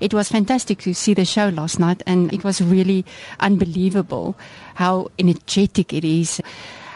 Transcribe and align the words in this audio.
It 0.00 0.14
was 0.14 0.30
fantastic 0.30 0.80
to 0.80 0.94
see 0.94 1.14
the 1.14 1.24
show 1.24 1.48
last 1.48 1.78
night, 1.78 2.02
and 2.06 2.32
it 2.32 2.42
was 2.42 2.60
really 2.60 3.04
unbelievable 3.38 4.36
how 4.74 5.10
energetic 5.18 5.92
it 5.92 6.04
is. 6.04 6.40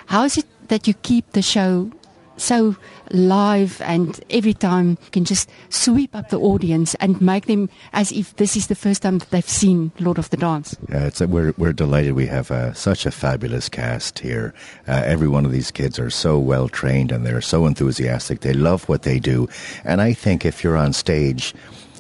How 0.07 0.25
is 0.25 0.39
it 0.39 0.47
that 0.69 0.89
you 0.89 0.95
keep 0.95 1.33
the 1.33 1.43
show 1.43 1.91
so 2.37 2.77
live 3.11 3.81
and 3.83 4.21
every 4.31 4.55
time 4.55 4.91
you 5.05 5.11
can 5.13 5.25
just 5.25 5.49
sweep 5.69 6.15
up 6.17 6.31
the 6.31 6.39
audience 6.39 6.95
and 6.97 7.21
make 7.21 7.47
them 7.47 7.69
as 7.93 8.11
if 8.13 8.35
this 8.37 8.57
is 8.57 8.67
the 8.67 8.75
first 8.75 9.03
time 9.03 9.19
that 9.19 9.31
they've 9.31 9.49
seen 9.49 9.93
Lord 10.01 10.19
of 10.19 10.31
the 10.31 10.37
Dance. 10.37 10.77
Yeah, 10.89 11.07
it's 11.07 11.21
a, 11.21 11.29
we're 11.29 11.55
we're 11.59 11.73
delighted. 11.73 12.15
We 12.15 12.27
have 12.27 12.51
uh, 12.51 12.73
such 12.73 13.07
a 13.07 13.11
fabulous 13.11 13.69
cast 13.69 14.19
here. 14.19 14.55
Uh, 14.89 15.03
every 15.05 15.29
one 15.29 15.45
of 15.45 15.53
these 15.53 15.71
kids 15.71 15.99
are 15.99 16.11
so 16.11 16.39
well 16.39 16.69
trained 16.69 17.13
and 17.13 17.25
they're 17.25 17.41
so 17.41 17.67
enthusiastic. 17.67 18.41
They 18.41 18.55
love 18.55 18.89
what 18.89 19.03
they 19.03 19.19
do, 19.19 19.49
and 19.85 20.01
I 20.01 20.13
think 20.13 20.45
if 20.45 20.65
you're 20.65 20.77
on 20.77 20.93
stage 20.93 21.55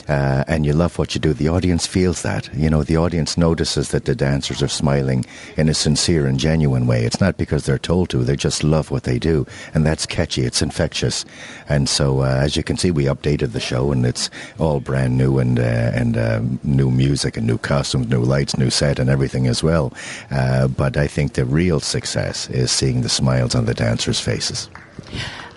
uh, 0.08 0.44
and 0.46 0.66
you 0.66 0.72
love 0.72 0.98
what 0.98 1.14
you 1.14 1.20
do, 1.20 1.32
the 1.32 1.48
audience 1.48 1.86
feels 1.86 2.22
that. 2.22 2.52
You 2.54 2.70
know, 2.70 2.82
the 2.82 2.96
audience 2.96 3.36
notices 3.36 3.90
that 3.90 4.04
the 4.04 4.14
dancers 4.14 4.62
are 4.62 4.68
smiling 4.68 5.24
in 5.56 5.68
a 5.68 5.74
sincere 5.74 6.26
and 6.26 6.38
genuine 6.38 6.86
way. 6.86 7.04
It's 7.04 7.20
not 7.20 7.36
because 7.36 7.64
they're 7.64 7.78
told 7.78 8.10
to; 8.10 8.24
they 8.24 8.36
just 8.36 8.64
love 8.64 8.90
what 8.90 9.04
they 9.04 9.18
do, 9.18 9.46
and 9.74 9.86
that's 9.86 10.06
catchy. 10.06 10.42
It's 10.42 10.62
infectious, 10.62 11.24
and 11.68 11.88
so 11.88 12.20
uh, 12.20 12.40
as 12.42 12.56
you 12.56 12.62
can 12.62 12.76
see, 12.76 12.90
we 12.90 13.04
updated 13.04 13.52
the 13.52 13.60
show, 13.60 13.92
and 13.92 14.04
it's 14.04 14.30
all 14.58 14.80
brand 14.80 15.16
new 15.16 15.38
and 15.38 15.58
uh, 15.58 15.62
and 15.94 16.16
um, 16.16 16.60
new 16.62 16.90
music 16.90 17.36
and 17.36 17.46
new 17.46 17.58
costumes, 17.58 18.08
new 18.08 18.22
lights, 18.22 18.58
new 18.58 18.70
set, 18.70 18.98
and 18.98 19.08
everything 19.10 19.46
as 19.46 19.62
well. 19.62 19.92
Uh, 20.30 20.68
but 20.68 20.96
I 20.96 21.06
think 21.06 21.34
the 21.34 21.44
real 21.44 21.80
success 21.80 22.48
is 22.50 22.70
seeing 22.70 23.02
the 23.02 23.08
smiles 23.08 23.54
on 23.54 23.64
the 23.64 23.74
dancers' 23.74 24.20
faces. 24.20 24.68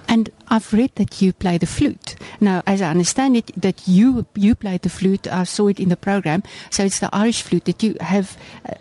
And 0.07 0.29
I've 0.47 0.71
read 0.71 0.95
that 0.95 1.21
you 1.21 1.33
play 1.33 1.57
the 1.57 1.65
flute. 1.65 2.15
Now, 2.39 2.63
as 2.65 2.81
I 2.81 2.89
understand 2.89 3.35
it, 3.35 3.51
that 3.59 3.87
you 3.87 4.25
you 4.35 4.55
play 4.55 4.77
the 4.77 4.89
flute. 4.89 5.27
I 5.27 5.43
saw 5.43 5.67
it 5.67 5.79
in 5.79 5.89
the 5.89 5.97
program. 5.97 6.43
So 6.69 6.83
it's 6.83 6.99
the 6.99 7.09
Irish 7.13 7.41
flute. 7.41 7.65
That 7.65 7.83
you 7.83 7.95
have 7.99 8.37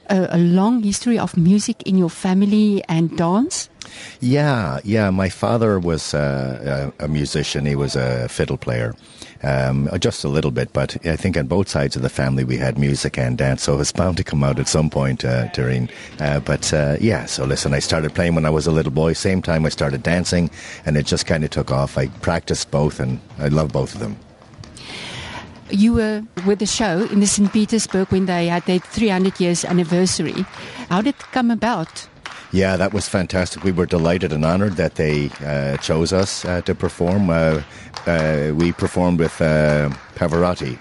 a, 0.09 0.29
a 0.31 0.39
long 0.39 0.83
history 0.83 1.19
of 1.19 1.37
music 1.37 1.83
in 1.83 1.99
your 1.99 2.11
family 2.11 2.83
and 2.89 3.17
dance. 3.17 3.69
Yeah, 4.21 4.81
yeah. 4.85 5.11
My 5.11 5.29
father 5.29 5.79
was 5.79 6.15
uh, 6.15 6.91
a, 6.99 7.09
musician. 7.09 7.67
He 7.67 7.75
was 7.77 7.97
a 7.97 8.29
fiddle 8.29 8.57
player, 8.57 8.95
um, 9.43 9.89
just 9.99 10.25
a 10.25 10.29
little 10.29 10.51
bit. 10.51 10.73
But 10.73 10.97
I 11.07 11.17
think 11.17 11.37
on 11.37 11.47
both 11.47 11.69
sides 11.69 11.97
of 11.97 12.03
the 12.03 12.09
family 12.09 12.45
we 12.45 12.57
had 12.57 12.79
music 12.79 13.19
and 13.19 13.37
dance, 13.37 13.63
so 13.63 13.75
it 13.75 13.79
was 13.79 13.93
bound 13.93 14.17
to 14.17 14.25
come 14.25 14.43
out 14.43 14.59
at 14.59 14.69
some 14.69 14.91
point, 14.91 15.25
uh. 15.25 15.49
Uh, 16.21 16.41
but 16.41 16.73
uh, 16.73 16.97
yeah, 17.01 17.25
so 17.27 17.45
listen, 17.45 17.75
I 17.75 17.79
started 17.79 18.15
playing 18.15 18.35
when 18.35 18.45
I 18.45 18.51
was 18.51 18.67
a 18.67 18.73
little 18.73 18.93
boy. 18.93 19.13
Same 19.13 19.43
time 19.43 19.67
I 19.67 19.71
started 19.71 20.03
dancing, 20.03 20.51
and 20.85 20.97
it 20.97 21.07
just 21.07 21.27
kind 21.27 21.45
of 21.45 21.51
took 21.51 21.71
off. 21.71 21.99
I 21.99 22.09
practiced 22.21 22.71
both, 22.71 23.01
and 23.01 23.21
I 23.39 23.49
love 23.49 23.73
both 23.73 23.95
of 23.95 24.01
them. 24.01 24.17
You 25.71 25.95
were 25.95 26.23
with 26.47 26.61
the 26.61 26.67
show 26.67 27.09
in 27.11 27.21
the 27.21 27.27
St. 27.27 27.53
Petersburg 27.53 28.09
when 28.13 28.27
they 28.27 28.47
had 28.47 28.65
their 28.67 28.79
300 28.79 29.41
years 29.41 29.65
anniversary. 29.65 30.45
How 30.89 31.03
did 31.03 31.15
it 31.17 31.33
come 31.33 31.51
about? 31.51 32.09
Yeah, 32.57 32.79
that 32.79 32.95
was 32.95 33.07
fantastic. 33.07 33.65
We 33.65 33.73
were 33.73 33.85
delighted 33.85 34.33
and 34.33 34.43
honoured 34.43 34.77
that 34.77 34.95
they 34.95 35.29
uh, 35.45 35.77
chose 35.77 36.11
us 36.15 36.43
uh, 36.47 36.63
to 36.63 36.75
perform. 36.75 37.29
Uh, 37.29 37.61
uh 38.07 38.53
we 38.57 38.73
performed 38.73 39.19
with 39.21 39.43
uh, 39.43 39.91
Pavarotti 40.15 40.79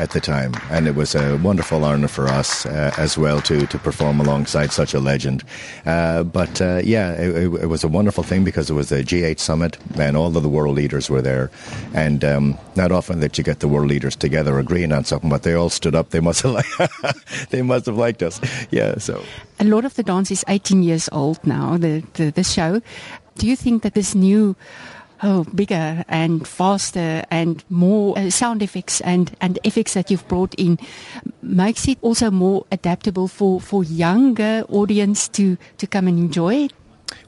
at 0.00 0.10
the 0.10 0.20
time, 0.20 0.54
and 0.70 0.88
it 0.88 0.94
was 0.94 1.14
a 1.14 1.36
wonderful 1.36 1.84
honour 1.84 2.08
for 2.08 2.26
us 2.26 2.64
uh, 2.64 2.92
as 2.96 3.18
well 3.18 3.40
to 3.42 3.66
to 3.66 3.78
perform 3.78 4.18
alongside 4.18 4.72
such 4.72 4.94
a 4.94 5.00
legend. 5.00 5.44
Uh, 5.84 6.22
but 6.22 6.60
uh, 6.60 6.80
yeah, 6.82 7.12
it, 7.12 7.52
it, 7.62 7.66
was 7.66 7.84
a 7.84 7.88
wonderful 7.88 8.24
thing 8.24 8.42
because 8.42 8.70
it 8.70 8.74
was 8.74 8.90
a 8.90 9.04
G8 9.04 9.38
summit, 9.38 9.76
and 9.96 10.16
all 10.16 10.34
of 10.34 10.42
the 10.42 10.48
world 10.48 10.74
leaders 10.74 11.10
were 11.10 11.20
there, 11.20 11.50
and 11.92 12.24
um, 12.24 12.58
not 12.76 12.90
often 12.92 13.20
that 13.20 13.36
you 13.36 13.44
get 13.44 13.60
the 13.60 13.68
world 13.68 13.88
leaders 13.88 14.16
together 14.16 14.58
agreeing 14.58 14.92
on 14.92 15.04
something, 15.04 15.28
but 15.28 15.42
they 15.42 15.52
all 15.52 15.70
stood 15.70 15.94
up. 15.94 16.10
They 16.10 16.20
must 16.20 16.42
have 16.42 16.52
liked, 16.80 17.50
they 17.50 17.62
must 17.62 17.86
have 17.86 17.96
liked 17.96 18.22
us. 18.22 18.40
Yeah, 18.70 18.98
so. 18.98 19.22
A 19.58 19.64
Lord 19.64 19.84
of 19.84 19.94
the 19.94 20.02
Dance 20.02 20.30
is 20.30 20.44
18 20.48 20.82
years 20.82 21.10
old 21.12 21.38
now. 21.44 21.76
The 21.76 22.02
the, 22.14 22.30
the 22.30 22.44
show. 22.44 22.80
Do 23.36 23.46
you 23.46 23.56
think 23.56 23.82
that 23.82 23.94
this 23.94 24.14
new 24.14 24.56
oh, 25.22 25.44
bigger 25.54 26.04
and 26.08 26.46
faster 26.46 27.24
and 27.30 27.64
more 27.68 28.18
uh, 28.18 28.30
sound 28.30 28.62
effects 28.62 29.00
and, 29.02 29.36
and 29.40 29.58
effects 29.64 29.94
that 29.94 30.10
you've 30.10 30.26
brought 30.28 30.54
in 30.54 30.78
makes 31.42 31.88
it 31.88 31.98
also 32.02 32.30
more 32.30 32.66
adaptable 32.70 33.28
for, 33.28 33.60
for 33.60 33.84
younger 33.84 34.64
audience 34.68 35.28
to, 35.28 35.56
to 35.78 35.86
come 35.86 36.08
and 36.08 36.18
enjoy 36.18 36.54
it? 36.54 36.72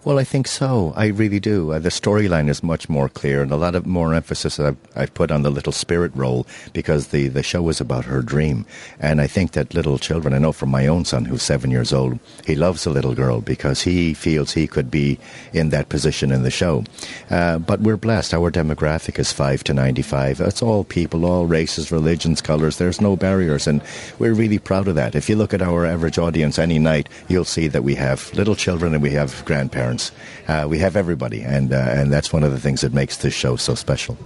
Well, 0.05 0.19
I 0.19 0.25
think 0.25 0.49
so. 0.49 0.93
I 0.97 1.07
really 1.07 1.39
do. 1.39 1.73
Uh, 1.73 1.79
the 1.79 1.89
storyline 1.89 2.49
is 2.49 2.63
much 2.63 2.89
more 2.89 3.09
clear, 3.09 3.41
and 3.41 3.53
a 3.53 3.57
lot 3.57 3.77
of 3.77 3.87
more 3.87 4.15
emphasis 4.15 4.59
I've, 4.59 4.77
I've, 4.97 5.15
put 5.15 5.31
on 5.31 5.43
the 5.43 5.51
little 5.51 5.73
spirit 5.73 6.11
role 6.17 6.45
because 6.73 7.09
the, 7.09 7.29
the 7.29 7.45
show 7.45 7.69
is 7.69 7.81
about 7.81 8.05
her 8.07 8.21
dream. 8.21 8.67
And 8.99 9.21
I 9.21 9.29
think 9.29 9.53
that 9.53 9.75
little 9.75 9.99
children, 9.99 10.35
I 10.35 10.39
know 10.39 10.51
from 10.51 10.71
my 10.71 10.89
own 10.89 11.05
son 11.05 11.25
who's 11.25 11.45
seven 11.45 11.71
years 11.71 11.93
old, 11.93 12.19
he 12.45 12.57
loves 12.57 12.85
a 12.85 12.91
little 12.91 13.15
girl 13.15 13.41
because 13.41 13.83
he 13.83 14.13
feels 14.13 14.53
he 14.53 14.67
could 14.67 14.91
be 14.91 15.21
in 15.53 15.71
that 15.71 15.89
position 15.89 16.33
in 16.33 16.43
the 16.43 16.51
show. 16.51 16.83
Uh, 17.31 17.59
but 17.59 17.81
we're 17.81 17.97
blessed. 17.97 18.35
Our 18.35 18.51
demographic 18.51 19.21
is 19.21 19.33
5 19.33 19.63
to 19.65 19.75
95. 19.75 20.41
It's 20.41 20.63
all 20.63 20.83
people, 20.83 21.25
all 21.25 21.47
races, 21.47 21.93
religions, 21.93 22.41
colours. 22.41 22.79
There's 22.79 23.01
no 23.01 23.15
barriers, 23.15 23.69
and 23.69 23.81
we're 24.19 24.35
really 24.35 24.59
proud 24.59 24.89
of 24.89 24.97
that. 24.97 25.15
If 25.15 25.29
you 25.29 25.37
look 25.37 25.55
at 25.55 25.63
our 25.63 25.87
average 25.87 26.19
audience 26.19 26.59
any 26.59 26.81
night, 26.81 27.09
you'll 27.29 27.45
see 27.45 27.69
that 27.69 27.85
we 27.85 27.95
have 27.95 28.35
little 28.35 28.57
children 28.57 28.95
and 28.95 29.03
we 29.03 29.11
have 29.11 29.45
grandparents 29.45 29.72
parents. 29.73 30.13
Uh, 30.49 30.67
we 30.69 30.79
have 30.79 30.97
everybody, 30.97 31.43
and 31.43 31.73
uh, 31.73 31.99
and 31.99 32.13
that's 32.13 32.33
one 32.33 32.47
of 32.47 32.53
the 32.53 32.61
things 32.61 32.81
that 32.81 32.93
makes 32.93 33.17
this 33.17 33.35
show 33.35 33.57
so 33.57 33.75
special. 33.75 34.17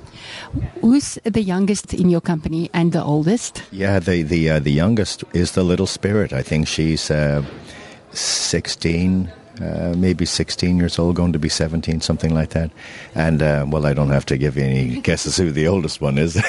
Who's 0.81 1.19
the 1.25 1.43
youngest 1.43 1.95
in 1.95 2.11
your 2.11 2.21
company 2.21 2.69
and 2.73 2.93
the 2.93 3.03
oldest? 3.03 3.63
Yeah, 3.73 4.01
the 4.01 4.23
the 4.23 4.51
uh, 4.51 4.61
the 4.61 4.73
youngest 4.73 5.25
is 5.33 5.53
the 5.53 5.63
little 5.63 5.87
spirit. 5.87 6.33
I 6.33 6.43
think 6.43 6.69
she's 6.69 7.11
uh, 7.11 7.43
sixteen 8.13 9.31
uh, 9.61 9.95
maybe 9.97 10.25
16 10.25 10.77
years 10.77 10.99
old, 10.99 11.17
going 11.17 11.33
to 11.33 11.39
be 11.39 11.49
17, 11.49 12.01
something 12.01 12.35
like 12.35 12.51
that. 12.51 12.71
And, 13.15 13.43
uh, 13.43 13.67
well, 13.69 13.87
I 13.87 13.95
don't 13.95 14.11
have 14.11 14.27
to 14.27 14.39
give 14.39 14.57
you 14.57 14.65
any 14.65 15.01
guesses 15.03 15.37
who 15.37 15.51
the 15.51 15.67
oldest 15.69 16.01
one 16.01 16.19
is. 16.19 16.37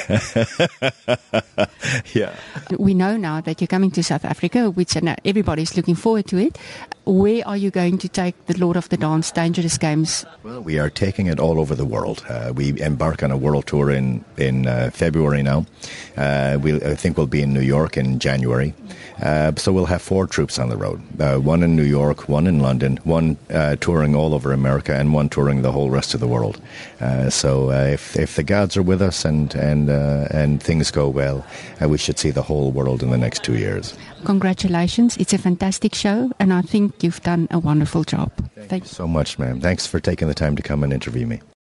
yeah. 2.13 2.35
We 2.77 2.93
know 2.93 3.17
now 3.17 3.41
that 3.41 3.61
you're 3.61 3.67
coming 3.67 3.91
to 3.91 4.03
South 4.03 4.25
Africa, 4.25 4.69
which 4.69 4.97
everybody's 5.25 5.75
looking 5.75 5.95
forward 5.95 6.27
to 6.27 6.37
it. 6.37 6.57
Where 7.05 7.47
are 7.47 7.55
you 7.55 7.71
going 7.71 7.97
to 7.99 8.09
take 8.09 8.47
the 8.47 8.57
Lord 8.57 8.75
of 8.75 8.89
the 8.89 8.97
Dance 8.97 9.31
Dangerous 9.31 9.77
Games? 9.77 10.25
Well, 10.43 10.59
we 10.59 10.77
are 10.77 10.89
taking 10.89 11.27
it 11.27 11.39
all 11.39 11.59
over 11.59 11.73
the 11.73 11.85
world. 11.85 12.25
Uh, 12.27 12.51
we 12.53 12.79
embark 12.81 13.23
on 13.23 13.31
a 13.31 13.37
world 13.37 13.65
tour 13.65 13.89
in, 13.89 14.25
in 14.35 14.67
uh, 14.67 14.89
February 14.93 15.41
now. 15.41 15.65
Uh, 16.17 16.57
we'll, 16.61 16.83
I 16.85 16.95
think 16.95 17.17
we'll 17.17 17.27
be 17.27 17.41
in 17.41 17.53
New 17.53 17.61
York 17.61 17.95
in 17.95 18.19
January. 18.19 18.73
Uh, 19.21 19.53
so 19.55 19.71
we'll 19.71 19.85
have 19.85 20.01
four 20.01 20.27
troupes 20.27 20.59
on 20.59 20.67
the 20.69 20.75
road 20.77 21.01
uh, 21.19 21.37
one 21.37 21.63
in 21.63 21.75
New 21.75 21.83
York, 21.83 22.29
one 22.29 22.47
in 22.47 22.59
London, 22.59 22.96
one 23.03 23.37
uh, 23.49 23.75
touring 23.77 24.15
all 24.15 24.33
over 24.33 24.51
America, 24.53 24.93
and 24.93 25.13
one 25.13 25.29
touring 25.29 25.61
the 25.61 25.71
whole 25.71 25.89
rest 25.89 26.13
of 26.13 26.19
the 26.19 26.27
world. 26.27 26.59
Uh, 26.99 27.29
so 27.29 27.71
uh, 27.71 27.83
if, 27.85 28.15
if 28.17 28.35
the 28.35 28.43
gods 28.43 28.77
are 28.77 28.83
with 28.83 29.01
us 29.01 29.25
and, 29.25 29.53
and, 29.55 29.89
uh, 29.89 30.27
and 30.31 30.61
things 30.61 30.91
go 30.91 31.07
well, 31.09 31.45
we 31.81 31.97
should 31.97 32.19
see 32.19 32.31
the 32.31 32.41
whole 32.41 32.71
world 32.71 33.03
in 33.03 33.09
the 33.09 33.17
next 33.17 33.43
two 33.43 33.57
years. 33.57 33.95
Congratulations. 34.25 35.17
It's 35.17 35.33
a 35.33 35.37
fantastic 35.37 35.95
show, 35.95 36.31
and 36.39 36.53
I 36.53 36.61
think 36.61 37.03
you've 37.03 37.21
done 37.21 37.47
a 37.51 37.59
wonderful 37.59 38.03
job. 38.03 38.31
Thank, 38.55 38.69
Thank 38.69 38.83
you 38.83 38.89
so 38.89 39.07
much, 39.07 39.39
ma'am. 39.39 39.61
Thanks 39.61 39.85
for 39.85 39.99
taking 39.99 40.27
the 40.27 40.33
time 40.33 40.55
to 40.55 40.63
come 40.63 40.83
and 40.83 40.91
interview 40.91 41.25
me. 41.25 41.41